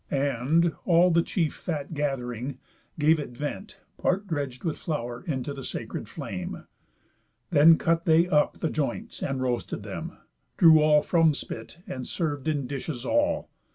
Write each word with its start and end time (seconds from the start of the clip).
And 0.09 0.73
(all 0.83 1.11
the 1.11 1.21
chief 1.21 1.53
fat 1.53 1.93
gath'ring) 1.93 2.57
gave 2.97 3.19
it 3.19 3.37
vent 3.37 3.79
(Part 3.99 4.25
dredg'd 4.25 4.63
with 4.63 4.79
flour) 4.79 5.23
into 5.27 5.53
the 5.53 5.63
sacred 5.63 6.09
flame; 6.09 6.65
Then 7.51 7.77
cut 7.77 8.05
they 8.05 8.27
up 8.27 8.61
the 8.61 8.71
joints, 8.71 9.21
and 9.21 9.43
roasted 9.43 9.83
them, 9.83 10.13
Drew 10.57 10.81
all 10.81 11.03
from 11.03 11.35
spit, 11.35 11.77
and 11.85 12.07
serv'd 12.07 12.47
in 12.47 12.65
dishes 12.65 13.05
all. 13.05 13.51